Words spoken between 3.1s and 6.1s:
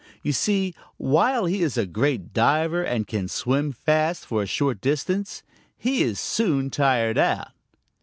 swim fast for a short distance, he